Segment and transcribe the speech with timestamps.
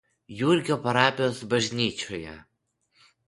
[0.37, 2.33] Jurgio parapijos bažnyčioje.